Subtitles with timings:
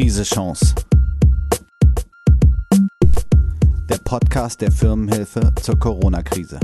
[0.00, 0.74] Krise Chance.
[3.86, 6.58] Der Podcast der Firmenhilfe zur Corona-Krise.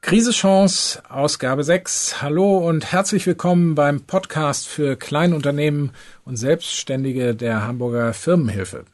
[0.00, 2.20] Krise Chance, Ausgabe 6.
[2.20, 5.92] Hallo und herzlich willkommen beim Podcast für Kleinunternehmen
[6.24, 8.86] und Selbstständige der Hamburger Firmenhilfe.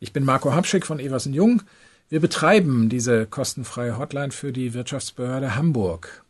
[0.00, 1.62] Ich bin Marco Habschick von Eversen Jung.
[2.08, 6.23] Wir betreiben diese kostenfreie Hotline für die Wirtschaftsbehörde Hamburg.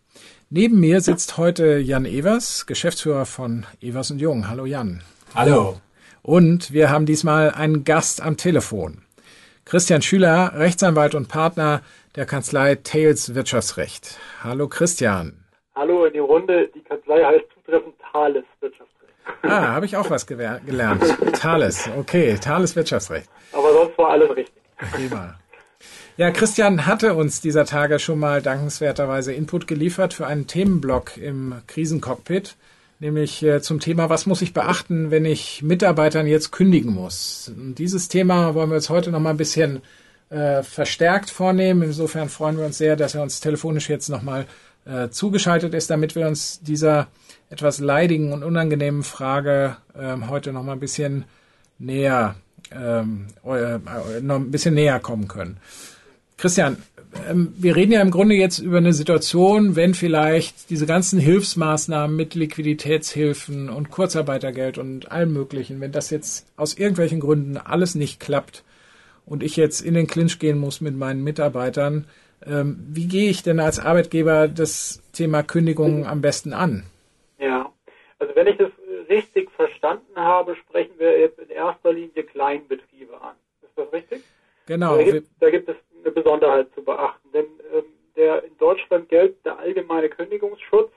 [0.57, 4.49] Neben mir sitzt heute Jan Evers, Geschäftsführer von Evers und Jung.
[4.49, 5.03] Hallo Jan.
[5.35, 5.81] Hallo.
[6.23, 9.03] Und wir haben diesmal einen Gast am Telefon.
[9.65, 11.81] Christian Schüler, Rechtsanwalt und Partner
[12.15, 14.21] der Kanzlei Thales Wirtschaftsrecht.
[14.45, 15.45] Hallo Christian.
[15.75, 16.71] Hallo in die Runde.
[16.73, 19.13] Die Kanzlei heißt zutreffend Thales Wirtschaftsrecht.
[19.43, 21.03] Ah, habe ich auch was gelernt.
[21.33, 23.29] Thales, okay, Thales Wirtschaftsrecht.
[23.51, 24.63] Aber sonst war alles richtig.
[24.93, 25.35] Prima.
[26.17, 31.57] Ja, Christian hatte uns dieser Tage schon mal dankenswerterweise Input geliefert für einen Themenblock im
[31.67, 32.55] Krisencockpit,
[33.01, 37.51] nämlich äh, zum Thema, was muss ich beachten, wenn ich Mitarbeitern jetzt kündigen muss.
[37.57, 39.83] Und dieses Thema wollen wir uns heute noch mal ein bisschen
[40.31, 41.83] äh, verstärkt vornehmen.
[41.83, 44.47] Insofern freuen wir uns sehr, dass er uns telefonisch jetzt noch mal
[44.85, 47.09] äh, zugeschaltet ist, damit wir uns dieser
[47.51, 51.25] etwas leidigen und unangenehmen Frage ähm, heute noch mal ein bisschen
[51.81, 52.37] näher
[52.71, 55.59] ähm, äh, noch ein bisschen näher kommen können.
[56.45, 56.77] Christian,
[57.31, 62.15] ähm, wir reden ja im Grunde jetzt über eine Situation, wenn vielleicht diese ganzen Hilfsmaßnahmen
[62.15, 68.21] mit Liquiditätshilfen und Kurzarbeitergeld und allem Möglichen, wenn das jetzt aus irgendwelchen Gründen alles nicht
[68.21, 68.63] klappt
[69.25, 72.07] und ich jetzt in den Clinch gehen muss mit meinen Mitarbeitern,
[72.45, 76.83] ähm, wie gehe ich denn als Arbeitgeber das Thema Kündigung am besten an?
[77.39, 77.73] Ja,
[78.19, 78.71] also wenn ich das
[79.09, 83.35] richtig verstanden habe, sprechen wir jetzt in erster Linie Kleinbetriebe an.
[83.63, 84.23] Ist das richtig?
[84.67, 84.97] Genau.
[84.97, 87.31] Da gibt, da gibt es eine Besonderheit zu beachten.
[87.33, 87.85] Denn ähm,
[88.17, 90.93] der in Deutschland geltende allgemeine Kündigungsschutz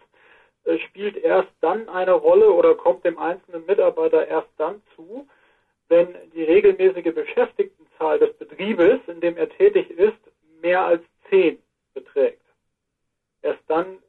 [0.65, 5.27] äh, spielt erst dann eine Rolle oder kommt dem einzelnen Mitarbeiter erst dann zu,
[5.89, 10.17] wenn die regelmäßige Beschäftigtenzahl des Betriebes, in dem er tätig ist,
[10.61, 11.57] mehr als zehn
[11.93, 12.41] beträgt.
[13.41, 13.99] Erst dann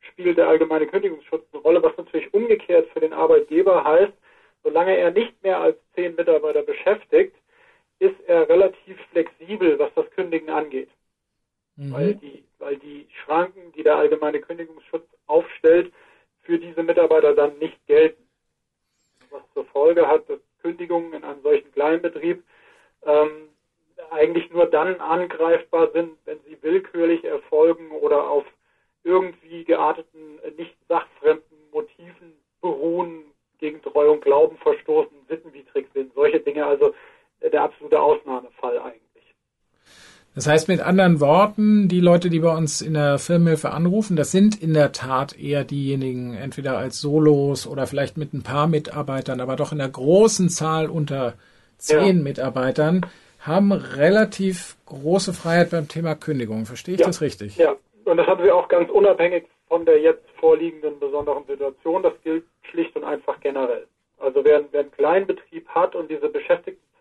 [0.00, 4.12] spielt der allgemeine Kündigungsschutz eine Rolle, was natürlich umgekehrt für den Arbeitgeber heißt,
[4.62, 7.34] solange er nicht mehr als zehn Mitarbeiter beschäftigt,
[7.98, 10.90] ist er relativ flexibel, was das Kündigen angeht.
[11.76, 11.92] Mhm.
[11.92, 15.92] Weil, die, weil die Schranken, die der allgemeine Kündigungsschutz aufstellt,
[16.42, 18.22] für diese Mitarbeiter dann nicht gelten.
[19.30, 22.42] Was zur Folge hat, dass Kündigungen in einem solchen Kleinbetrieb
[23.04, 23.48] ähm,
[24.10, 28.44] eigentlich nur dann angreifbar sind, wenn sie willkürlich erfolgen oder auf
[29.02, 33.24] irgendwie gearteten, nicht sachfremden Motiven beruhen,
[33.58, 36.12] gegen Treu und Glauben verstoßen, sittenwidrig sind.
[36.14, 36.94] Solche Dinge also
[37.52, 39.00] der absolute Ausnahmefall eigentlich.
[40.34, 44.32] Das heißt mit anderen Worten, die Leute, die bei uns in der Firmenhilfe anrufen, das
[44.32, 49.40] sind in der Tat eher diejenigen, entweder als Solos oder vielleicht mit ein paar Mitarbeitern,
[49.40, 51.34] aber doch in der großen Zahl unter
[51.78, 52.22] zehn ja.
[52.22, 53.06] Mitarbeitern,
[53.38, 56.66] haben relativ große Freiheit beim Thema Kündigung.
[56.66, 57.06] Verstehe ich ja.
[57.06, 57.56] das richtig?
[57.56, 62.02] Ja, und das haben wir auch ganz unabhängig von der jetzt vorliegenden besonderen Situation.
[62.02, 63.86] Das gilt schlicht und einfach generell.
[64.18, 66.28] Also wer, wer einen Kleinbetrieb hat und diese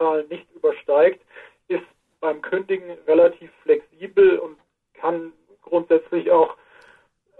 [0.04, 1.22] Beschäftigtenzahl nicht übersteigt,
[1.68, 1.84] ist
[2.20, 4.58] beim Kündigen relativ flexibel und
[4.94, 6.56] kann grundsätzlich auch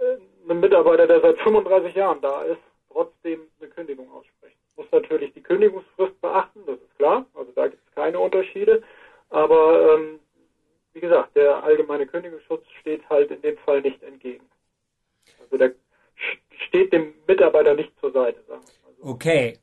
[0.00, 2.60] äh, einem Mitarbeiter, der seit 35 Jahren da ist,
[2.90, 4.58] trotzdem eine Kündigung aussprechen.
[4.76, 7.26] Muss natürlich die Kündigungsfrist beachten, das ist klar.
[7.34, 8.82] Also da gibt es keine Unterschiede.
[9.30, 10.20] Aber ähm,
[10.92, 14.44] wie gesagt, der allgemeine Kündigungsschutz steht halt in dem Fall nicht entgegen.
[15.40, 15.72] Also der
[16.68, 19.04] steht dem Mitarbeiter nicht zur Seite, sagen wir mal so.
[19.04, 19.58] Okay.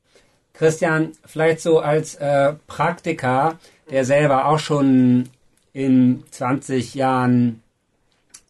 [0.62, 3.58] Christian, vielleicht so als äh, Praktiker,
[3.90, 5.28] der selber auch schon
[5.72, 7.64] in 20 Jahren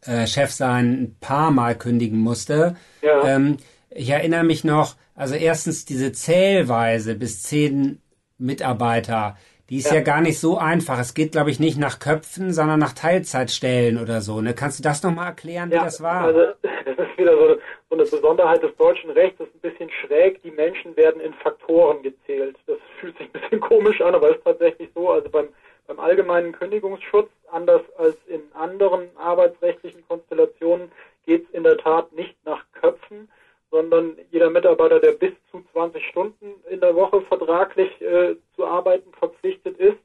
[0.04, 2.76] äh, Chef sein ein paar Mal kündigen musste.
[3.00, 3.26] Ja.
[3.26, 3.56] Ähm,
[3.88, 8.02] ich erinnere mich noch, also erstens diese Zählweise bis zehn
[8.36, 9.38] Mitarbeiter,
[9.70, 9.94] die ist ja.
[9.94, 10.98] ja gar nicht so einfach.
[10.98, 14.42] Es geht, glaube ich, nicht nach Köpfen, sondern nach Teilzeitstellen oder so.
[14.42, 14.52] Ne?
[14.52, 16.24] Kannst du das nochmal erklären, wie ja, das war?
[16.24, 16.40] Also,
[16.84, 17.60] das ist wieder so, so
[18.02, 19.40] eine Besonderheit des deutschen Rechts.
[19.40, 20.42] Ist ein bisschen schräg.
[20.42, 22.56] Die Menschen werden in Faktoren gezählt.
[22.66, 25.10] Das fühlt sich ein bisschen komisch an, aber ist tatsächlich so.
[25.10, 25.48] Also beim,
[25.86, 30.90] beim allgemeinen Kündigungsschutz, anders als in anderen arbeitsrechtlichen Konstellationen,
[31.24, 33.28] geht es in der Tat nicht nach Köpfen,
[33.70, 39.12] sondern jeder Mitarbeiter, der bis zu 20 Stunden in der Woche vertraglich äh, zu arbeiten
[39.12, 39.98] verpflichtet ist,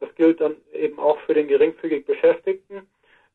[0.00, 2.86] das gilt dann eben auch für den geringfügig Beschäftigten,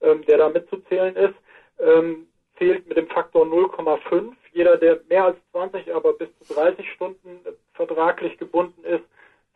[0.02, 1.34] ähm, der da mitzuzählen ist,
[1.80, 2.28] ähm,
[2.58, 4.34] zählt mit dem Faktor 0,5.
[4.54, 7.40] Jeder, der mehr als 20, aber bis zu 30 Stunden
[7.74, 9.04] vertraglich gebunden ist,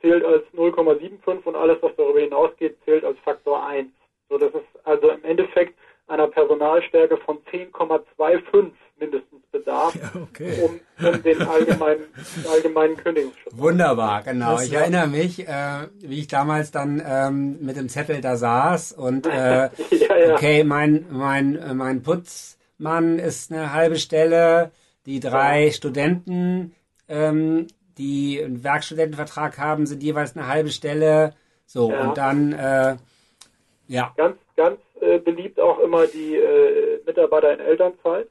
[0.02, 3.88] zählt als 0,75 und alles, was darüber hinausgeht, zählt als Faktor 1.
[4.30, 5.78] So, das ist also im Endeffekt
[6.08, 10.64] einer Personalstärke von 10,25 mindestens bedarf, ja, okay.
[10.64, 12.06] um um den allgemeinen,
[12.52, 13.54] allgemeinen Kündigungsschutz.
[13.56, 14.60] Wunderbar, genau.
[14.60, 19.28] Ich erinnere mich, äh, wie ich damals dann ähm, mit dem Zettel da saß und
[19.28, 19.30] äh,
[19.92, 20.34] ja, ja.
[20.34, 22.02] okay, mein, mein, mein
[22.78, 24.72] Putzmann ist eine halbe Stelle,
[25.06, 25.72] die drei ja.
[25.72, 26.76] Studenten,
[27.10, 31.34] ähm, die einen Werkstudentenvertrag haben, sind jeweils eine halbe Stelle.
[31.66, 32.98] So, und dann, äh,
[33.88, 34.14] ja.
[34.16, 38.28] Ganz, ganz äh, beliebt auch immer die äh, Mitarbeiter in Elternzeit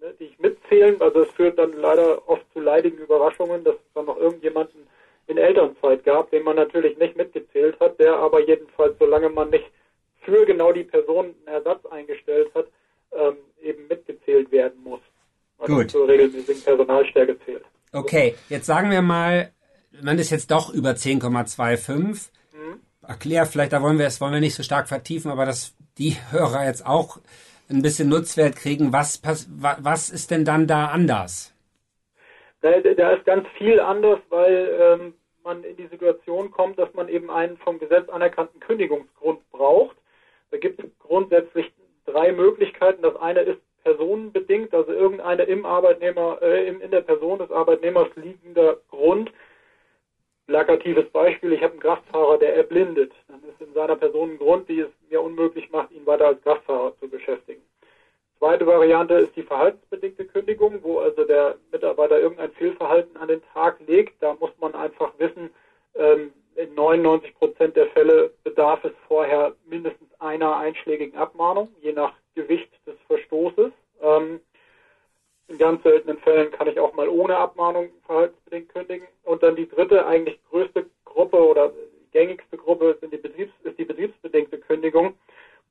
[0.00, 1.00] ne, die ich mitzählen.
[1.00, 4.86] Also es führt dann leider oft zu leidigen Überraschungen, dass es dann noch irgendjemanden
[5.26, 9.70] in Elternzeit gab, den man natürlich nicht mitgezählt hat, der aber jedenfalls, solange man nicht
[10.22, 12.66] für genau die Person einen Ersatz eingestellt hat,
[13.14, 15.00] ähm, eben mitgezählt werden muss.
[15.64, 15.90] Also Gut.
[15.90, 17.64] zur regelmäßigen Personalstärke zählt.
[17.92, 19.50] Okay, jetzt sagen wir mal,
[20.02, 22.30] man ist jetzt doch über 10,25.
[22.52, 22.80] Mhm.
[23.06, 26.16] Erklär vielleicht, da wollen wir es wollen wir nicht so stark vertiefen, aber dass die
[26.30, 27.18] Hörer jetzt auch
[27.70, 28.92] ein bisschen Nutzwert kriegen.
[28.92, 31.54] Was, was ist denn dann da anders?
[32.60, 35.14] Da, da ist ganz viel anders, weil ähm,
[35.44, 39.96] man in die Situation kommt, dass man eben einen vom Gesetz anerkannten Kündigungsgrund braucht.
[40.50, 41.72] Da gibt es grundsätzlich
[42.04, 43.02] drei Möglichkeiten.
[43.02, 48.78] Das eine ist personenbedingt, also irgendeine im Arbeitnehmer, äh, in der Person des Arbeitnehmers liegender
[48.90, 49.30] Grund.
[50.46, 53.12] Plakatives Beispiel, ich habe einen Kraftfahrer, der erblindet.
[53.28, 56.42] Dann ist in seiner Person ein Grund, die es mir unmöglich macht, ihn weiter als
[56.42, 57.62] Kraftfahrer zu beschäftigen.
[58.38, 63.78] Zweite Variante ist die verhaltensbedingte Kündigung, wo also der Mitarbeiter irgendein Fehlverhalten an den Tag
[63.86, 64.22] legt.
[64.22, 65.50] Da muss man einfach wissen,
[65.94, 72.12] ähm, in 99 Prozent der Fälle bedarf es vorher mindestens einer einschlägigen Abmahnung, je nach
[72.34, 73.72] Gewicht des Verstoßes.
[74.02, 74.40] Ähm,
[75.48, 79.06] in ganz seltenen Fällen kann ich auch mal ohne Abmahnung verhaltensbedingt kündigen.
[79.24, 81.72] Und dann die dritte, eigentlich größte Gruppe oder
[82.12, 85.14] gängigste Gruppe sind die Betriebs-, ist die betriebsbedingte Kündigung,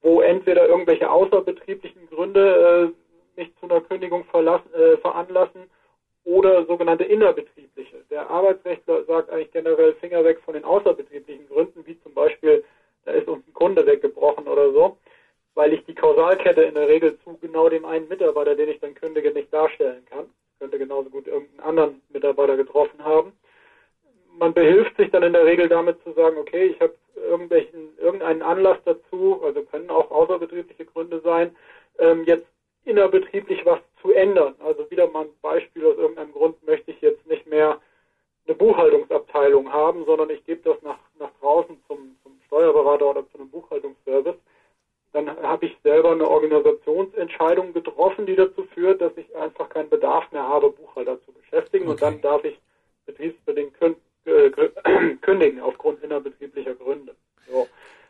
[0.02, 5.70] wo entweder irgendwelche außerbetrieblichen Gründe äh, mich zu einer Kündigung äh, veranlassen
[6.26, 8.04] oder sogenannte innerbetriebliche.
[8.10, 12.64] Der Arbeitsrechtler sagt eigentlich generell Finger weg von den außerbetrieblichen Gründen, wie zum Beispiel,
[13.06, 14.98] da ist uns ein Kunde weggebrochen oder so,
[15.56, 18.96] weil ich die Kausalkette in der Regel zu genau dem einen Mitarbeiter, den ich dann
[18.96, 20.26] kündige, nicht darstellen kann.
[20.54, 23.34] Ich könnte genauso gut irgendeinen anderen Mitarbeiter getroffen haben.
[24.38, 28.42] Man behilft sich dann in der Regel damit zu sagen, okay, ich habe irgendwelchen, irgendeinen
[28.42, 31.56] Anlass dazu, also können auch außerbetriebliche Gründe sein,
[32.00, 32.48] ähm, jetzt
[32.86, 34.56] innerbetrieblich was zu ändern.
[34.60, 37.80] Also wieder mal ein Beispiel aus irgendeinem Grund möchte ich jetzt nicht mehr
[38.46, 43.38] eine Buchhaltungsabteilung haben, sondern ich gebe das nach, nach draußen zum, zum Steuerberater oder zu
[43.38, 44.36] einem Buchhaltungsservice.
[45.14, 45.30] Dann
[45.64, 50.44] habe ich selber eine Organisationsentscheidung getroffen, die dazu führt, dass ich einfach keinen Bedarf mehr
[50.44, 51.86] habe, Buchhalter zu beschäftigen.
[51.86, 51.92] Okay.
[51.92, 52.60] Und dann darf ich
[53.06, 53.74] betriebsbedingt
[54.26, 54.50] äh,
[55.22, 57.16] kündigen aufgrund innerbetrieblicher Gründe.
[57.50, 57.68] So.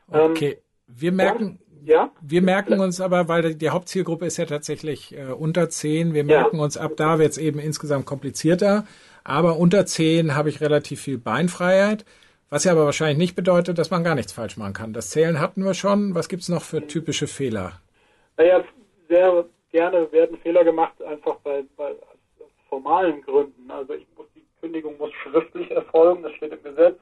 [0.07, 0.51] Okay.
[0.51, 0.57] Ähm,
[0.87, 2.11] wir merken, ja?
[2.21, 6.57] Wir merken uns aber, weil die Hauptzielgruppe ist ja tatsächlich äh, unter 10, wir merken
[6.57, 6.63] ja.
[6.63, 8.85] uns ab da wird es eben insgesamt komplizierter.
[9.23, 12.03] Aber unter 10 habe ich relativ viel Beinfreiheit,
[12.53, 14.93] was ja aber wahrscheinlich nicht bedeutet, dass man gar nichts falsch machen kann.
[14.93, 16.13] Das Zählen hatten wir schon.
[16.13, 17.73] Was gibt es noch für typische Fehler?
[18.37, 18.63] Naja,
[19.09, 23.71] sehr gerne werden Fehler gemacht, einfach bei, bei aus formalen Gründen.
[23.71, 26.95] Also ich muss, die Kündigung muss schriftlich erfolgen, das steht im Gesetz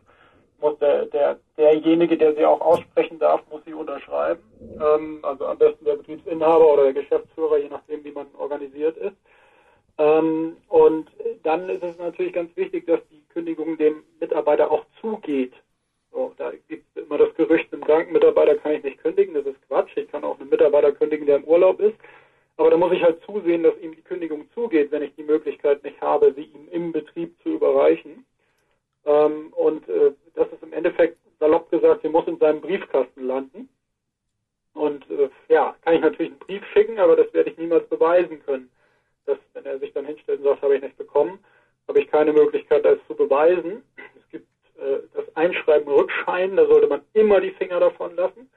[0.61, 4.41] muss der, der, derjenige, der sie auch aussprechen darf, muss sie unterschreiben.
[4.79, 9.15] Ähm, also am besten der Betriebsinhaber oder der Geschäftsführer, je nachdem, wie man organisiert ist.
[9.97, 11.11] Ähm, und
[11.43, 15.53] dann ist es natürlich ganz wichtig, dass die Kündigung dem Mitarbeiter auch zugeht.
[16.11, 19.45] So, da gibt es immer das Gerücht, einem kranken Mitarbeiter kann ich nicht kündigen, das
[19.45, 19.95] ist Quatsch.
[19.95, 21.95] Ich kann auch einen Mitarbeiter kündigen, der im Urlaub ist.
[22.57, 25.83] Aber da muss ich halt zusehen, dass ihm die Kündigung zugeht, wenn ich die Möglichkeit
[25.83, 28.25] nicht habe, sie ihm im Betrieb zu überreichen.
[29.05, 33.69] Ähm, und äh, das ist im Endeffekt, salopp gesagt, sie muss in seinem Briefkasten landen.
[34.73, 38.43] Und äh, ja, kann ich natürlich einen Brief schicken, aber das werde ich niemals beweisen
[38.45, 38.69] können.
[39.25, 41.39] Dass, wenn er sich dann hinstellt und sagt, habe ich nicht bekommen,
[41.91, 43.83] habe ich keine Möglichkeit, das zu beweisen.
[44.15, 48.49] Es gibt äh, das Einschreiben Rückschein, da sollte man immer die Finger davon lassen.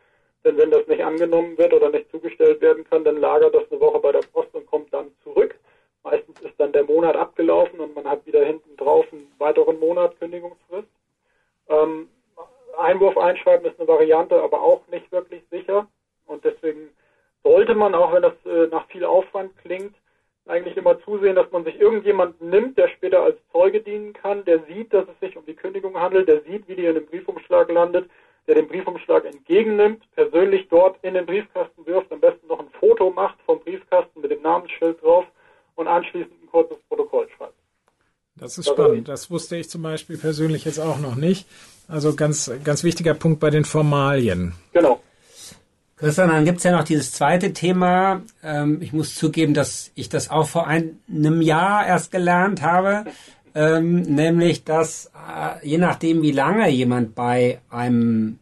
[0.45, 3.81] Denn wenn das nicht angenommen wird oder nicht zugestellt werden kann, dann lagert das eine
[3.81, 5.57] Woche bei der Post und kommt dann zurück.
[6.05, 10.17] Meistens ist dann der Monat abgelaufen und man hat wieder hinten drauf einen weiteren Monat
[10.21, 10.87] Kündigungsfrist.
[11.71, 12.09] Ähm,
[12.79, 15.89] Einwurf einschreiben ist eine Variante, aber auch nicht wirklich sicher.
[16.27, 16.91] Und deswegen
[17.43, 19.97] sollte man, auch wenn das äh, nach viel Aufwand klingt,
[20.47, 24.61] eigentlich immer zusehen, dass man sich irgendjemanden nimmt, der später als Zeuge dienen kann, der
[24.65, 27.71] sieht, dass es sich um die Kündigung handelt, der sieht, wie die in dem Briefumschlag
[27.71, 28.11] landet,
[28.47, 33.11] der den Briefumschlag entgegennimmt, persönlich dort in den Briefkasten wirft, am besten noch ein Foto
[33.11, 35.25] macht vom Briefkasten mit dem Namensschild drauf
[35.77, 37.55] und anschließend ein kurzes Protokoll schreibt.
[38.37, 39.09] Das ist spannend.
[39.09, 41.47] Das wusste ich zum Beispiel persönlich jetzt auch noch nicht.
[41.89, 44.55] Also ganz, ganz wichtiger Punkt bei den Formalien.
[44.73, 45.01] Genau.
[46.05, 48.21] Christian, dann gibt's ja noch dieses zweite Thema.
[48.43, 53.07] Ähm, ich muss zugeben, dass ich das auch vor einem Jahr erst gelernt habe.
[53.55, 58.39] Ähm, nämlich, dass äh, je nachdem, wie lange jemand bei einem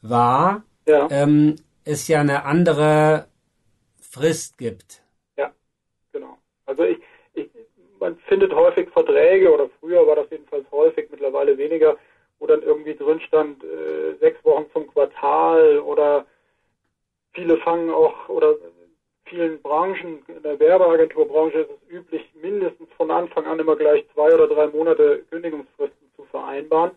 [0.00, 1.08] war, ja.
[1.10, 3.26] ähm, es ja eine andere
[4.00, 5.02] Frist gibt.
[5.36, 5.50] Ja,
[6.12, 6.38] genau.
[6.66, 6.98] Also ich,
[7.34, 7.48] ich,
[7.98, 11.96] man findet häufig Verträge, oder früher war das jedenfalls häufig, mittlerweile weniger,
[12.38, 16.26] wo dann irgendwie drin stand, äh, sechs Wochen zum Quartal oder
[17.32, 18.56] viele fangen auch, oder
[19.24, 24.34] vielen Branchen, in der Werbeagenturbranche ist es üblich, mindestens von Anfang an immer gleich zwei
[24.34, 26.92] oder drei Monate Kündigungsfristen zu vereinbaren.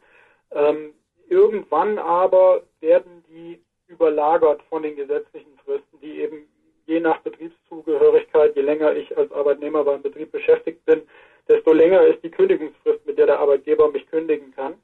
[0.52, 0.94] Ähm,
[1.30, 6.48] irgendwann aber werden die überlagert von den gesetzlichen Fristen, die eben
[6.86, 11.04] je nach Betriebszugehörigkeit, je länger ich als Arbeitnehmer beim Betrieb beschäftigt bin,
[11.48, 14.76] desto länger ist die Kündigungsfrist, mit der der Arbeitgeber mich kündigen kann.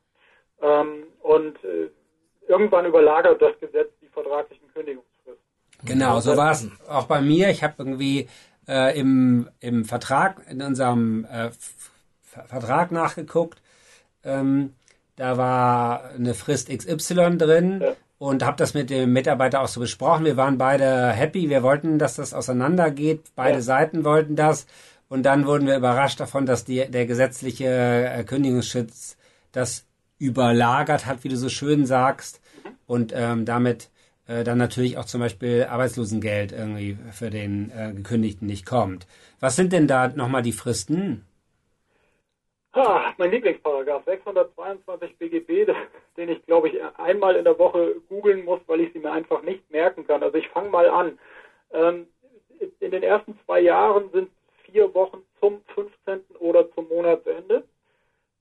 [0.62, 1.90] Ähm, und äh,
[2.48, 5.09] irgendwann überlagert das Gesetz die vertraglichen Kündigungsfristen.
[5.84, 7.50] Genau, so war es auch bei mir.
[7.50, 8.28] Ich habe irgendwie
[8.68, 11.50] äh, im, im Vertrag, in unserem äh,
[12.22, 13.62] Vertrag nachgeguckt.
[14.24, 14.74] Ähm,
[15.16, 17.94] da war eine Frist XY drin ja.
[18.18, 20.26] und habe das mit dem Mitarbeiter auch so besprochen.
[20.26, 21.50] Wir waren beide happy.
[21.50, 23.24] Wir wollten, dass das auseinandergeht.
[23.36, 23.62] Beide ja.
[23.62, 24.66] Seiten wollten das.
[25.10, 29.18] Und dann wurden wir überrascht davon, dass die, der gesetzliche äh, Kündigungsschutz
[29.52, 29.86] das
[30.20, 32.70] überlagert hat, wie du so schön sagst, mhm.
[32.86, 33.90] und ähm, damit
[34.30, 39.08] äh, dann natürlich auch zum Beispiel Arbeitslosengeld irgendwie für den äh, Gekündigten nicht kommt.
[39.40, 41.26] Was sind denn da nochmal die Fristen?
[42.74, 45.74] Ah, mein Lieblingsparagraph 622 BGB,
[46.18, 49.42] den ich glaube ich einmal in der Woche googeln muss, weil ich sie mir einfach
[49.42, 50.22] nicht merken kann.
[50.22, 51.18] Also ich fange mal an.
[51.74, 52.08] Ähm,
[52.80, 54.30] in den ersten zwei Jahren sind
[54.66, 56.22] vier Wochen zum 15.
[56.40, 57.64] oder zum Monatsende.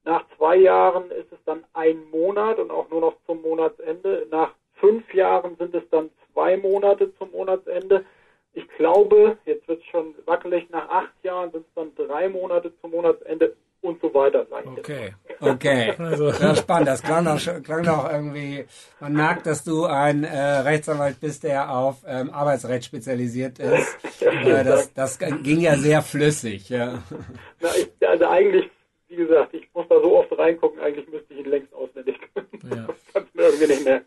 [0.04, 4.26] Nach zwei Jahren ist es dann ein Monat und auch nur noch zum Monatsende.
[4.30, 8.04] Nach fünf Jahren sind es dann zwei Monate zum Monatsende.
[8.54, 12.72] Ich glaube, jetzt wird es schon wackelig, nach acht Jahren sind es dann drei Monate
[12.80, 14.44] zum Monatsende und so weiter.
[14.76, 15.94] Okay, okay.
[15.98, 16.30] Also.
[16.30, 16.88] Ja, spannend.
[16.88, 18.64] Das klang auch, klang auch irgendwie,
[18.98, 23.98] man merkt, dass du ein äh, Rechtsanwalt bist, der auf ähm, Arbeitsrecht spezialisiert ist.
[24.22, 26.68] äh, das, das ging ja sehr flüssig.
[26.68, 27.02] Ja.
[27.60, 28.68] Na, ich, also eigentlich
[29.08, 32.48] wie gesagt, ich muss da so oft reingucken, eigentlich müsste ich ihn längst auswendig können.
[32.70, 32.86] Ja.
[33.12, 34.02] Kann mir irgendwie nicht mehr.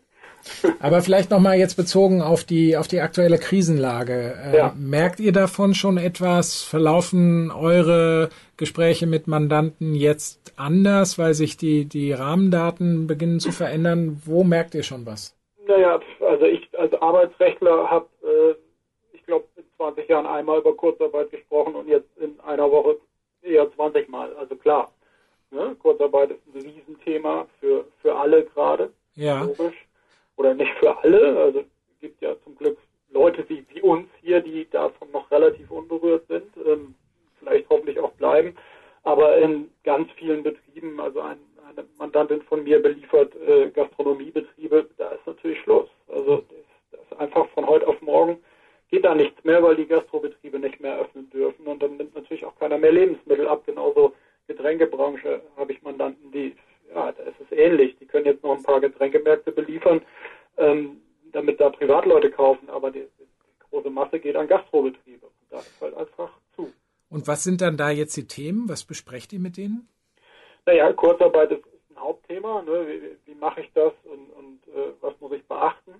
[0.82, 4.34] Aber vielleicht nochmal jetzt bezogen auf die, auf die aktuelle Krisenlage.
[4.52, 4.74] Äh, ja.
[4.76, 6.62] Merkt ihr davon schon etwas?
[6.62, 14.20] Verlaufen eure Gespräche mit Mandanten jetzt anders, weil sich die, die Rahmendaten beginnen zu verändern?
[14.24, 15.36] Wo merkt ihr schon was?
[15.68, 18.54] Naja, also ich als Arbeitsrechtler habe, äh,
[19.14, 22.96] ich glaube, in 20 Jahren einmal über Kurzarbeit gesprochen und jetzt in einer Woche
[23.42, 24.34] eher 20 Mal.
[24.34, 24.90] Also klar,
[25.52, 25.76] ne?
[25.80, 28.90] Kurzarbeit ist ein Riesenthema für, für alle gerade.
[29.14, 29.44] Ja.
[29.44, 29.76] Logisch.
[30.36, 31.38] Oder nicht für alle.
[31.38, 32.78] Also es gibt ja zum Glück
[33.10, 36.94] Leute wie, wie uns hier, die davon noch relativ unberührt sind, ähm,
[37.38, 38.56] vielleicht hoffentlich auch bleiben.
[39.04, 45.10] Aber in ganz vielen Betrieben, also ein, eine Mandantin von mir beliefert äh, Gastronomiebetriebe, da
[45.10, 45.88] ist natürlich Schluss.
[46.08, 46.44] Also
[46.90, 48.38] das, das einfach von heute auf morgen
[48.92, 52.44] geht da nichts mehr, weil die Gastrobetriebe nicht mehr öffnen dürfen und dann nimmt natürlich
[52.44, 53.62] auch keiner mehr Lebensmittel ab.
[53.64, 54.12] Genauso
[54.46, 56.54] Getränkebranche habe ich Mandanten, die,
[56.94, 57.96] ja, da ist es ähnlich.
[57.98, 60.02] Die können jetzt noch ein paar Getränkemärkte beliefern,
[60.58, 61.00] ähm,
[61.32, 63.26] damit da Privatleute kaufen, aber die, die,
[63.70, 65.24] große Masse geht an Gastrobetriebe.
[65.24, 66.70] Und da ist halt einfach zu.
[67.22, 68.68] Und was sind dann da jetzt die Themen?
[68.68, 69.88] Was besprecht ihr mit denen?
[70.66, 72.62] Naja, Kurzarbeit ist, ein Hauptthema.
[72.62, 72.86] Ne?
[72.88, 75.94] Wie, wie mache ich das und, und äh, was muss ich beachten?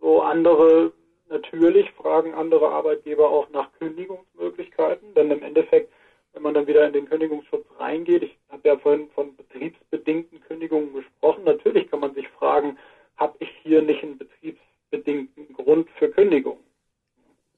[0.00, 0.92] So andere
[1.30, 5.92] Natürlich fragen andere Arbeitgeber auch nach Kündigungsmöglichkeiten, denn im Endeffekt,
[6.32, 10.92] wenn man dann wieder in den Kündigungsschutz reingeht, ich habe ja vorhin von betriebsbedingten Kündigungen
[10.92, 12.76] gesprochen, natürlich kann man sich fragen,
[13.16, 16.58] habe ich hier nicht einen betriebsbedingten Grund für Kündigung?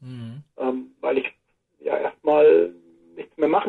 [0.01, 0.43] Mhm.
[0.59, 1.33] Ähm, weil ich
[1.81, 2.72] ja erstmal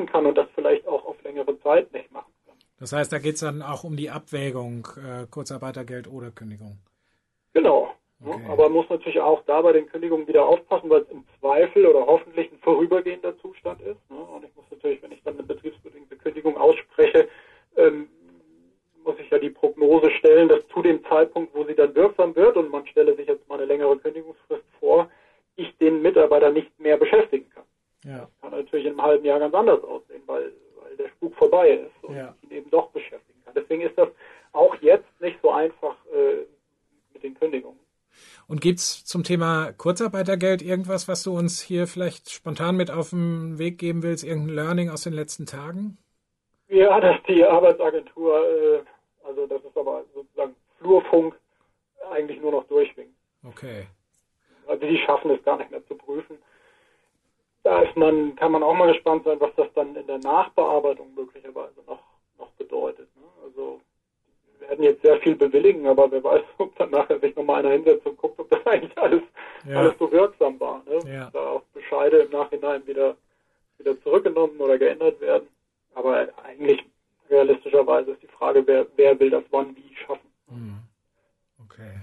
[0.03, 2.55] machen kann und das vielleicht auch auf längere Zeit nicht machen kann.
[2.79, 6.77] Das heißt, da geht es dann auch um die Abwägung, äh, Kurzarbeitergeld oder Kündigung.
[7.53, 7.93] Genau.
[8.25, 8.41] Okay.
[8.49, 11.85] Aber man muss natürlich auch da bei den Kündigungen wieder aufpassen, weil es im Zweifel
[11.85, 13.99] oder hoffentlich ein vorübergehender Zustand ist.
[14.09, 14.17] Ne?
[14.17, 17.27] Und ich muss natürlich, wenn ich dann eine betriebsbedingte Kündigung ausspreche,
[17.75, 18.07] ähm,
[19.03, 22.55] muss ich ja die Prognose stellen, dass zu dem Zeitpunkt, wo sie dann wirksam wird,
[22.55, 25.09] und man stelle sich jetzt mal eine längere Kündigungsfrist vor,
[25.57, 27.65] ich den Mitarbeiter nicht mehr beschäftigen kann.
[28.05, 28.19] Ja.
[28.19, 31.69] Das kann natürlich in einem halben Jahr ganz anders aussehen, weil, weil der Spuk vorbei
[31.69, 32.35] ist und ja.
[32.43, 33.53] ihn eben doch beschäftigen kann.
[33.55, 34.09] Deswegen ist das
[34.53, 36.45] auch jetzt nicht so einfach äh,
[37.13, 37.79] mit den Kündigungen.
[38.47, 43.57] Und gibt's zum Thema Kurzarbeitergeld irgendwas, was du uns hier vielleicht spontan mit auf den
[43.57, 44.23] Weg geben willst?
[44.23, 45.97] Irgendein Learning aus den letzten Tagen?
[46.67, 51.35] Ja, dass die Arbeitsagentur, äh, also das ist aber sozusagen Flurfunk,
[52.11, 53.13] eigentlich nur noch durchwinkt.
[53.47, 53.87] Okay.
[54.79, 56.37] wie die schaffen, es gar nicht mehr zu prüfen.
[57.63, 61.13] Da ist man, kann man auch mal gespannt sein, was das dann in der Nachbearbeitung
[61.15, 62.03] möglicherweise noch,
[62.37, 63.07] noch bedeutet.
[63.15, 63.23] Ne?
[63.45, 63.79] Also
[64.59, 67.75] wir werden jetzt sehr viel bewilligen, aber wer weiß, ob dann nachher sich nochmal einer
[67.75, 69.21] hinsetzt und guckt, ob das eigentlich alles,
[69.65, 69.77] ja.
[69.77, 70.83] alles so wirksam war.
[70.85, 70.99] Ne?
[71.09, 71.29] Ja.
[71.31, 73.15] Da auch Bescheide im Nachhinein wieder,
[73.77, 75.47] wieder zurückgenommen oder geändert werden.
[75.95, 76.83] Aber eigentlich
[77.29, 80.29] realistischerweise ist die Frage, wer, wer will das wann wie schaffen.
[80.49, 80.79] Hm.
[81.63, 82.01] Okay.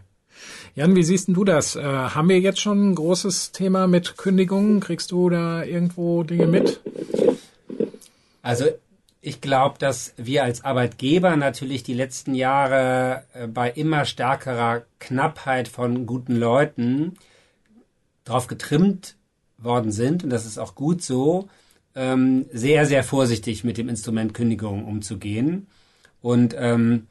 [0.80, 1.76] Jan, wie siehst du das?
[1.76, 4.80] Äh, haben wir jetzt schon ein großes Thema mit Kündigungen?
[4.80, 6.80] Kriegst du da irgendwo Dinge mit?
[8.40, 8.64] Also
[9.20, 15.68] ich glaube, dass wir als Arbeitgeber natürlich die letzten Jahre äh, bei immer stärkerer Knappheit
[15.68, 17.18] von guten Leuten
[18.24, 19.16] darauf getrimmt
[19.58, 21.50] worden sind, und das ist auch gut so,
[21.94, 25.66] ähm, sehr, sehr vorsichtig mit dem Instrument Kündigung umzugehen.
[26.22, 27.06] Und ähm,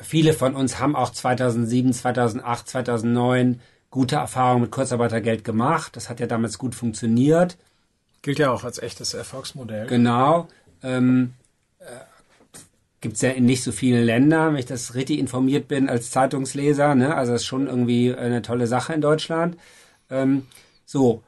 [0.00, 3.60] viele von uns haben auch 2007, 2008, 2009
[3.90, 5.96] gute Erfahrungen mit Kurzarbeitergeld gemacht.
[5.96, 7.56] Das hat ja damals gut funktioniert.
[8.22, 9.86] Gilt ja auch als echtes Erfolgsmodell.
[9.86, 10.48] Genau.
[10.82, 11.34] Ähm,
[11.78, 11.84] äh,
[13.00, 16.10] Gibt es ja in nicht so vielen Ländern, wenn ich das richtig informiert bin als
[16.10, 16.94] Zeitungsleser.
[16.94, 17.14] Ne?
[17.14, 19.56] Also das ist schon irgendwie eine tolle Sache in Deutschland.
[20.10, 20.46] Ähm,
[20.84, 21.22] so,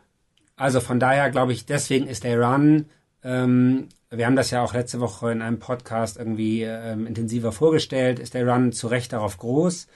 [0.57, 2.87] also von daher glaube ich, deswegen ist der Run
[3.23, 8.19] ähm, wir haben das ja auch letzte Woche in einem Podcast irgendwie ähm, intensiver vorgestellt,
[8.19, 9.87] ist der Run zu Recht darauf groß.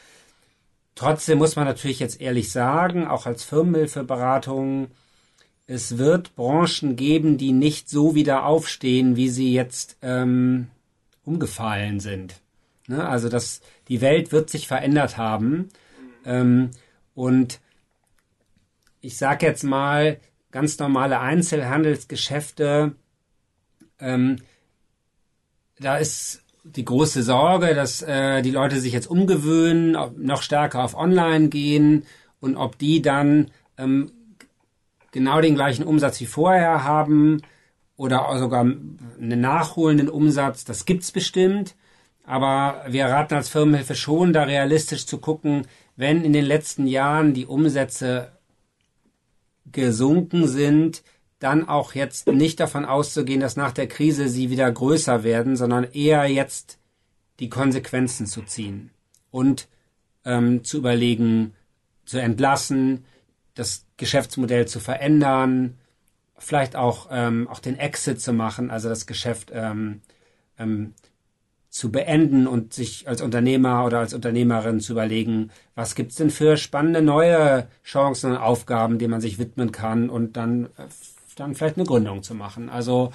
[0.95, 4.89] Trotzdem muss man natürlich jetzt ehrlich sagen, auch als Firmenhilfeberatung,
[5.67, 10.69] es wird Branchen geben, die nicht so wieder aufstehen, wie sie jetzt ähm,
[11.25, 12.43] umgefallen sind.
[12.89, 13.09] Ne?
[13.09, 15.71] Also das, die Welt wird sich verändert haben.
[16.27, 16.71] Ähm,
[17.15, 17.61] und
[19.01, 22.95] ich sage jetzt mal, ganz normale Einzelhandelsgeschäfte
[24.03, 24.37] ähm,
[25.79, 30.95] da ist die große Sorge, dass äh, die Leute sich jetzt umgewöhnen, noch stärker auf
[30.95, 32.05] Online gehen
[32.41, 34.13] und ob die dann ähm,
[35.11, 37.41] genau den gleichen Umsatz wie vorher haben
[37.97, 41.75] oder sogar einen nachholenden Umsatz, das gibt's bestimmt.
[42.25, 47.35] Aber wir raten als Firmenhilfe schon, da realistisch zu gucken, wenn in den letzten Jahren
[47.35, 48.33] die Umsätze
[49.71, 51.03] gesunken sind,
[51.43, 55.85] dann auch jetzt nicht davon auszugehen, dass nach der Krise sie wieder größer werden, sondern
[55.85, 56.79] eher jetzt
[57.41, 58.91] die Konsequenzen zu ziehen
[59.31, 59.69] und
[60.25, 61.55] ähm, zu überlegen,
[62.05, 63.05] zu entlassen,
[63.55, 65.79] das Geschäftsmodell zu verändern,
[66.39, 70.03] vielleicht auch, ähm, auch den Exit zu machen, also das Geschäft ähm,
[70.59, 70.95] ähm,
[71.69, 76.57] zu beenden und sich als Unternehmer oder als Unternehmerin zu überlegen, was gibt's denn für
[76.57, 80.87] spannende neue Chancen und Aufgaben, denen man sich widmen kann und dann äh,
[81.35, 82.69] dann vielleicht eine Gründung zu machen.
[82.69, 83.13] Also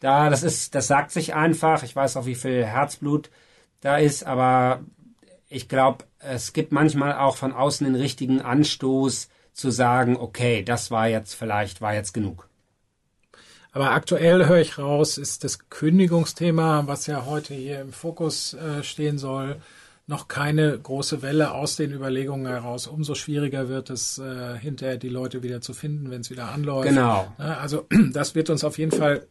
[0.00, 1.82] da, das ist, das sagt sich einfach.
[1.82, 3.30] Ich weiß auch, wie viel Herzblut
[3.80, 4.80] da ist, aber
[5.48, 10.90] ich glaube, es gibt manchmal auch von außen den richtigen Anstoß zu sagen, okay, das
[10.90, 12.48] war jetzt vielleicht, war jetzt genug.
[13.72, 18.82] Aber aktuell höre ich raus, ist das Kündigungsthema, was ja heute hier im Fokus äh,
[18.82, 19.56] stehen soll,
[20.12, 22.86] noch keine große Welle aus den Überlegungen heraus.
[22.86, 26.88] Umso schwieriger wird es äh, hinterher die Leute wieder zu finden, wenn es wieder anläuft.
[26.88, 27.32] Genau.
[27.38, 29.26] Also das wird uns auf jeden Fall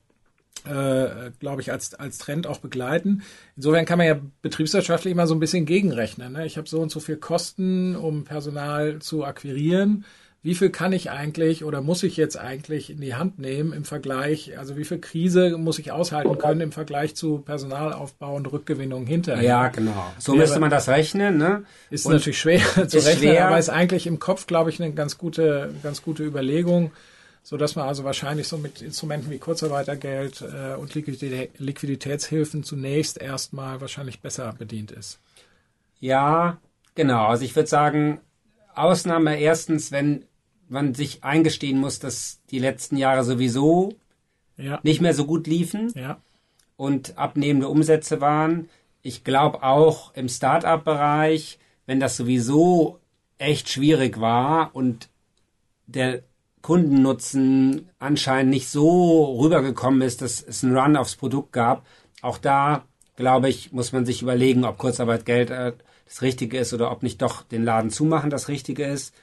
[0.65, 3.22] äh, glaube ich, als, als Trend auch begleiten.
[3.56, 6.34] Insofern kann man ja betriebswirtschaftlich immer so ein bisschen gegenrechnen.
[6.34, 6.46] Ne?
[6.46, 10.06] Ich habe so und so viel Kosten, um Personal zu akquirieren
[10.43, 13.86] wie viel kann ich eigentlich oder muss ich jetzt eigentlich in die Hand nehmen im
[13.86, 19.06] Vergleich, also wie viel Krise muss ich aushalten können im Vergleich zu Personalaufbau und Rückgewinnung
[19.06, 19.43] hinterher?
[19.43, 20.12] Ja, genau.
[20.17, 21.63] So müsste man das rechnen, ne?
[21.91, 23.47] Ist und natürlich schwer zu rechnen, schwer.
[23.47, 26.91] aber ist eigentlich im Kopf, glaube ich, eine ganz gute, ganz gute Überlegung,
[27.43, 33.80] so dass man also wahrscheinlich so mit Instrumenten wie Kurzarbeitergeld äh, und Liquiditätshilfen zunächst erstmal
[33.80, 35.19] wahrscheinlich besser bedient ist.
[35.99, 36.58] Ja,
[36.95, 37.27] genau.
[37.27, 38.21] Also ich würde sagen,
[38.73, 40.25] Ausnahme erstens, wenn
[40.72, 43.94] man sich eingestehen muss, dass die letzten Jahre sowieso
[44.58, 44.80] ja.
[44.84, 46.22] nicht mehr so gut liefen ja.
[46.78, 48.70] und abnehmende Umsätze waren.
[49.02, 53.00] Ich glaube auch im Start-up-Bereich, wenn das sowieso
[53.38, 55.10] echt schwierig war und
[55.88, 56.24] der
[56.62, 61.86] Kundennutzen anscheinend nicht so rübergekommen ist, dass es einen Run aufs Produkt gab,
[62.22, 65.74] auch da, glaube ich, muss man sich überlegen, ob Kurzarbeitgeld äh,
[66.06, 69.14] das Richtige ist oder ob nicht doch den Laden zumachen das Richtige ist.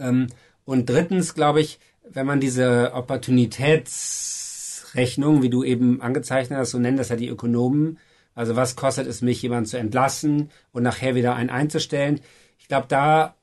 [0.00, 0.28] Ähm,
[0.64, 6.96] und drittens, glaube ich, wenn man diese Opportunitätsrechnung, wie du eben angezeichnet hast, so nennen
[6.96, 7.98] das ja die Ökonomen,
[8.34, 12.20] also was kostet es mich, jemanden zu entlassen und nachher wieder einen einzustellen?
[12.58, 13.34] Ich glaube, da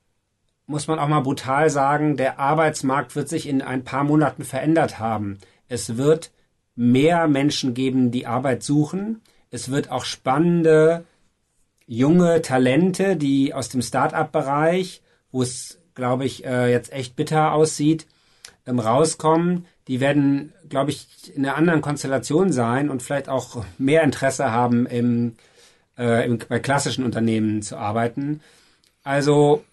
[0.66, 5.00] muss man auch mal brutal sagen, der Arbeitsmarkt wird sich in ein paar Monaten verändert
[5.00, 5.38] haben.
[5.68, 6.32] Es wird
[6.76, 9.22] mehr Menschen geben, die Arbeit suchen.
[9.50, 11.06] Es wird auch spannende
[11.86, 18.08] junge Talente, die aus dem Start-up-Bereich, wo es glaube ich, äh, jetzt echt bitter aussieht,
[18.66, 19.66] ähm, rauskommen.
[19.88, 24.86] Die werden, glaube ich, in einer anderen Konstellation sein und vielleicht auch mehr Interesse haben,
[24.86, 25.36] im,
[25.98, 28.42] äh, im, bei klassischen Unternehmen zu arbeiten.
[29.04, 29.64] Also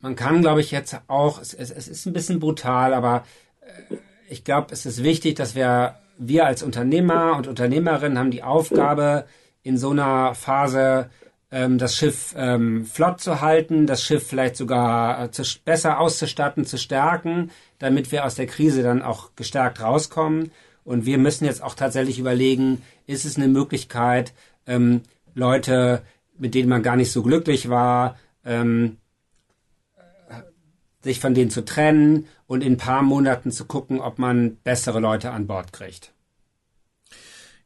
[0.00, 3.24] man kann, glaube ich, jetzt auch, es, es, es ist ein bisschen brutal, aber
[3.60, 3.96] äh,
[4.30, 9.26] ich glaube, es ist wichtig, dass wir, wir als Unternehmer und Unternehmerinnen haben die Aufgabe,
[9.62, 11.10] in so einer Phase
[11.50, 16.78] das Schiff ähm, flott zu halten, das Schiff vielleicht sogar äh, zu, besser auszustatten, zu
[16.78, 20.50] stärken, damit wir aus der Krise dann auch gestärkt rauskommen.
[20.82, 24.32] Und wir müssen jetzt auch tatsächlich überlegen, ist es eine Möglichkeit,
[24.66, 25.02] ähm,
[25.34, 26.02] Leute,
[26.36, 28.96] mit denen man gar nicht so glücklich war, ähm,
[31.02, 35.00] sich von denen zu trennen und in ein paar Monaten zu gucken, ob man bessere
[35.00, 36.12] Leute an Bord kriegt.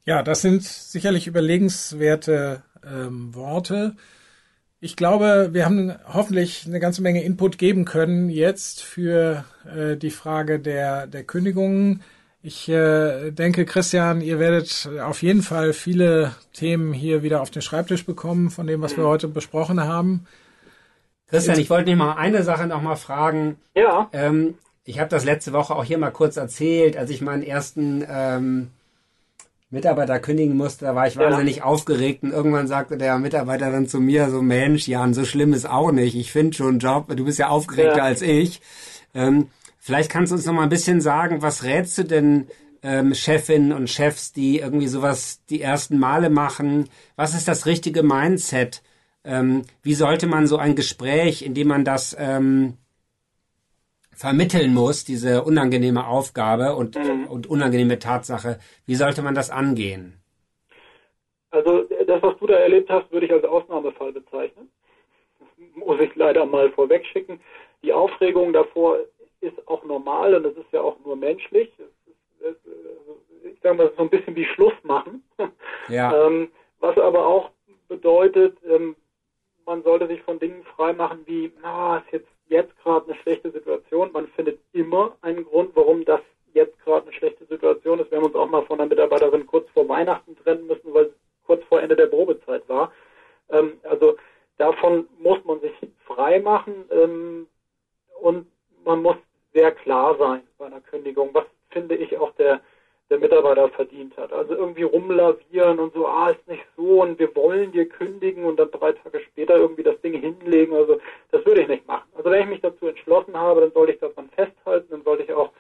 [0.05, 3.95] Ja, das sind sicherlich überlegenswerte ähm, Worte.
[4.81, 10.11] Ich glaube, wir haben hoffentlich eine ganze Menge Input geben können jetzt für äh, die
[10.11, 12.03] Frage der, der Kündigungen.
[12.43, 17.63] Ich äh, denke, Christian, ihr werdet auf jeden Fall viele Themen hier wieder auf den
[17.63, 20.27] Schreibtisch bekommen von dem, was wir heute besprochen haben.
[21.29, 23.57] Christian, ich wollte dich mal eine Sache noch mal fragen.
[23.75, 24.09] Ja.
[24.13, 28.05] Ähm, ich habe das letzte Woche auch hier mal kurz erzählt, als ich meinen ersten
[28.09, 28.71] ähm,
[29.71, 31.65] Mitarbeiter kündigen musste, da war ich wahnsinnig ja.
[31.65, 35.69] aufgeregt und irgendwann sagte der Mitarbeiter dann zu mir so, Mensch, Jan, so schlimm ist
[35.69, 36.15] auch nicht.
[36.15, 38.05] Ich finde schon einen Job, du bist ja aufgeregter ja.
[38.05, 38.63] als ich.
[39.15, 42.47] Ähm, vielleicht kannst du uns noch mal ein bisschen sagen, was rätst du denn
[42.83, 46.89] ähm, Chefinnen und Chefs, die irgendwie sowas die ersten Male machen?
[47.17, 48.83] Was ist das richtige Mindset?
[49.29, 52.79] ähm, wie sollte man so ein Gespräch, in dem man das ähm,
[54.19, 57.27] vermitteln muss, diese unangenehme Aufgabe und, mhm.
[57.29, 60.21] und unangenehme Tatsache, wie sollte man das angehen?
[61.51, 64.69] Also das, was du da erlebt hast, würde ich als Ausnahmefall bezeichnen.
[65.39, 67.41] Das muss ich leider mal vorweg schicken.
[67.83, 68.99] Die Aufregung davor
[69.41, 71.71] ist auch normal und es ist ja auch nur menschlich.
[71.79, 72.57] Ist, es,
[73.45, 75.23] ich sage mal, so ein bisschen wie Schluss machen.
[75.89, 76.27] Ja.
[76.27, 76.51] ähm,
[76.81, 77.51] was aber auch
[77.89, 78.95] bedeutet, ähm,
[79.65, 84.13] man sollte sich von Dingen freimachen wie, na, ist jetzt, jetzt gerade eine schlechte Situation.
[84.13, 86.21] Man findet immer einen Grund, warum das
[86.55, 88.11] jetzt gerade eine schlechte Situation ist.
[88.11, 91.13] Wir haben uns auch mal von einer Mitarbeiterin kurz vor Weihnachten trennen müssen, weil es
[91.47, 92.93] kurz vor Ende der Probezeit war.
[93.51, 94.17] Ähm, also
[94.57, 95.73] davon muss man sich
[96.07, 97.47] frei machen ähm,
[98.21, 98.47] und
[98.85, 99.17] man muss
[99.53, 101.31] sehr klar sein bei einer Kündigung.
[101.33, 102.61] Was finde ich auch der
[103.11, 104.33] der Mitarbeiter verdient hat.
[104.33, 108.59] Also irgendwie rumlavieren und so, ah, ist nicht so und wir wollen dir kündigen und
[108.59, 110.75] dann drei Tage später irgendwie das Ding hinlegen.
[110.75, 112.09] Also das würde ich nicht machen.
[112.15, 115.33] Also wenn ich mich dazu entschlossen habe, dann sollte ich daran festhalten, dann sollte ich
[115.33, 115.51] auch,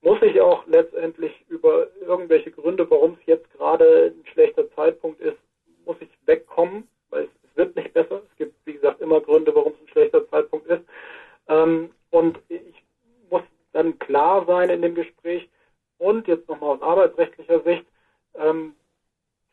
[0.00, 5.38] muss ich auch letztendlich über irgendwelche Gründe, warum es jetzt gerade ein schlechter Zeitpunkt ist,
[5.84, 8.22] muss ich wegkommen, weil es, es wird nicht besser.
[8.30, 10.84] Es gibt, wie gesagt, immer Gründe, warum es ein schlechter Zeitpunkt ist.
[11.48, 12.82] Ähm, und ich
[13.28, 15.48] muss dann klar sein in dem Gespräch,
[15.98, 17.86] und jetzt nochmal aus arbeitsrechtlicher Sicht
[18.34, 18.74] ähm,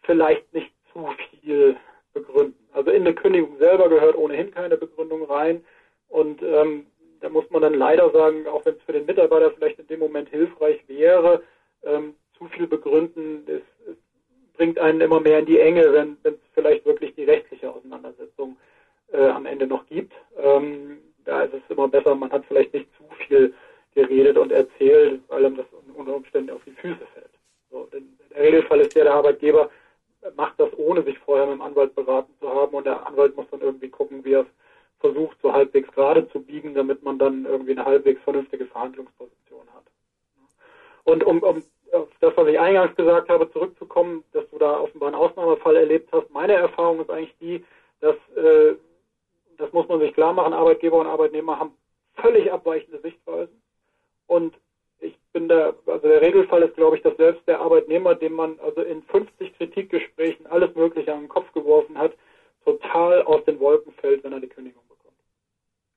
[0.01, 1.07] vielleicht nicht zu
[1.41, 1.75] viel
[2.13, 2.67] begründen.
[2.73, 5.63] Also in eine Kündigung selber gehört ohnehin keine Begründung rein
[6.09, 6.87] und ähm,
[7.21, 9.99] da muss man dann leider sagen, auch wenn es für den Mitarbeiter vielleicht in dem
[9.99, 11.43] Moment hilfreich wäre,
[11.83, 13.95] ähm, zu viel begründen, das, das
[14.55, 18.57] bringt einen immer mehr in die Enge, wenn es vielleicht wirklich die rechtliche Auseinandersetzung
[19.11, 20.13] äh, am Ende noch gibt.
[20.37, 23.53] Ähm, da ist es immer besser, man hat vielleicht nicht zu viel
[23.93, 27.29] geredet und erzählt, weil einem das unter Umständen auf die Füße fällt.
[27.69, 28.01] So, der
[28.41, 29.69] Regelfall ist der, der Arbeitgeber
[30.35, 32.75] macht das ohne sich vorher mit dem Anwalt beraten zu haben.
[32.75, 34.47] Und der Anwalt muss dann irgendwie gucken, wie er es
[34.99, 39.83] versucht, so halbwegs gerade zu biegen, damit man dann irgendwie eine halbwegs vernünftige Verhandlungsposition hat.
[41.03, 45.07] Und um, um auf das, was ich eingangs gesagt habe, zurückzukommen, dass du da offenbar
[45.07, 47.65] einen Ausnahmefall erlebt hast, meine Erfahrung ist eigentlich die,
[47.99, 48.75] dass, äh,
[49.57, 51.75] das muss man sich klar machen, Arbeitgeber und Arbeitnehmer haben
[52.15, 53.61] völlig abweichende Sichtweisen.
[54.27, 54.55] Und
[55.01, 58.59] ich bin da, also der Regelfall ist, glaube ich, dass selbst der Arbeitnehmer, dem man
[58.59, 62.13] also in 50 Kritikgesprächen alles Mögliche an den Kopf geworfen hat,
[62.63, 65.17] total aus den Wolken fällt, wenn er die Kündigung bekommt.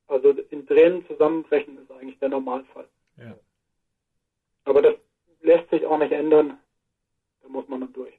[0.07, 2.87] Also in Tränen zusammenbrechen ist eigentlich der Normalfall.
[3.17, 3.35] Ja.
[4.65, 4.95] Aber das
[5.41, 6.57] lässt sich auch nicht ändern.
[7.43, 8.13] Da muss man dann durch.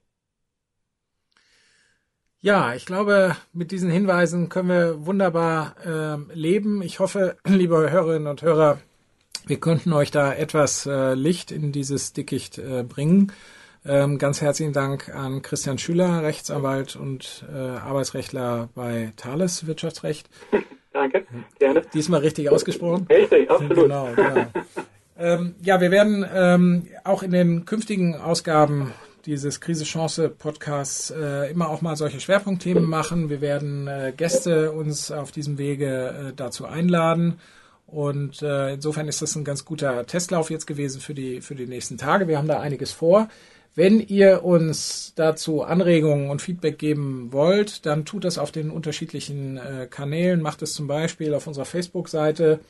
[2.40, 6.80] Ja, ich glaube, mit diesen Hinweisen können wir wunderbar äh, leben.
[6.80, 8.78] Ich hoffe, liebe Hörerinnen und Hörer,
[9.46, 13.32] wir konnten euch da etwas äh, Licht in dieses Dickicht äh, bringen.
[13.84, 20.28] Ähm, ganz herzlichen Dank an Christian Schüler, Rechtsanwalt und äh, Arbeitsrechtler bei Thales Wirtschaftsrecht.
[20.92, 21.26] Danke,
[21.58, 21.82] gerne.
[21.94, 23.06] Diesmal richtig ausgesprochen.
[23.08, 23.76] Richtig, absolut.
[23.76, 24.46] Genau, genau.
[25.18, 28.92] ähm, ja, wir werden ähm, auch in den künftigen Ausgaben
[29.26, 33.28] dieses Krise-Chance-Podcasts äh, immer auch mal solche Schwerpunktthemen machen.
[33.28, 37.38] Wir werden äh, Gäste uns auf diesem Wege äh, dazu einladen.
[37.86, 41.66] Und äh, insofern ist das ein ganz guter Testlauf jetzt gewesen für die, für die
[41.66, 42.26] nächsten Tage.
[42.26, 43.28] Wir haben da einiges vor.
[43.76, 49.58] Wenn ihr uns dazu Anregungen und Feedback geben wollt, dann tut das auf den unterschiedlichen
[49.58, 50.40] äh, Kanälen.
[50.40, 52.60] Macht es zum Beispiel auf unserer Facebook-Seite.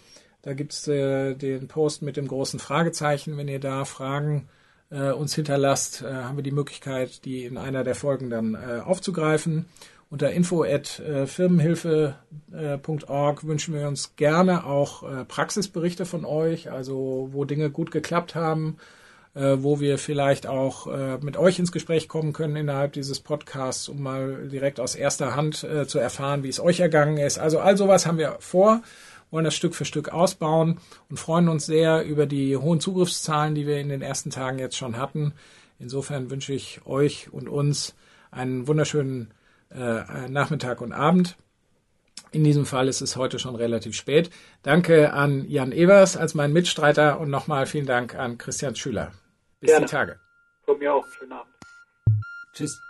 [0.43, 3.37] Da gibt's äh, den Post mit dem großen Fragezeichen.
[3.37, 4.49] Wenn ihr da Fragen
[4.91, 8.81] äh, uns hinterlasst, äh, haben wir die Möglichkeit, die in einer der Folgen dann äh,
[8.81, 9.67] aufzugreifen.
[10.09, 17.31] Unter info at äh, firmenhilfe.org wünschen wir uns gerne auch äh, Praxisberichte von euch, also
[17.33, 18.77] wo Dinge gut geklappt haben,
[19.35, 23.89] äh, wo wir vielleicht auch äh, mit euch ins Gespräch kommen können innerhalb dieses Podcasts,
[23.89, 27.41] um mal direkt aus erster Hand äh, zu erfahren, wie es euch ergangen ist.
[27.41, 28.83] Also all sowas haben wir vor
[29.31, 30.79] wollen das Stück für Stück ausbauen
[31.11, 34.77] und freuen uns sehr über die hohen Zugriffszahlen, die wir in den ersten Tagen jetzt
[34.77, 35.33] schon hatten.
[35.79, 37.95] Insofern wünsche ich euch und uns
[38.31, 39.31] einen wunderschönen
[39.71, 41.37] äh, Nachmittag und Abend.
[42.33, 44.31] In diesem Fall ist es heute schon relativ spät.
[44.63, 49.13] Danke an Jan Evers als mein Mitstreiter und nochmal vielen Dank an Christian Schüler.
[49.61, 49.87] Bis Gerne.
[49.87, 50.21] die Tage.
[50.65, 51.55] Von mir auch schönen Abend.
[52.53, 52.81] Tschüss.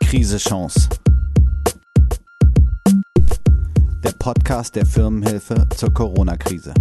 [0.00, 0.88] Krise Chance.
[4.02, 6.74] Der Podcast der Firmenhilfe zur Corona-Krise.